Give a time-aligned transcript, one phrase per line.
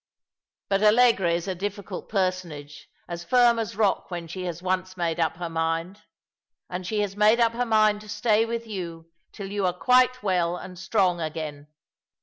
[0.67, 5.19] But Allegra is a difficult personage— as firm as rock ■when she has once made
[5.19, 6.01] up her mind.
[6.71, 10.23] And she has made up her mind to stay with you till you are quite
[10.23, 11.67] well and strong again."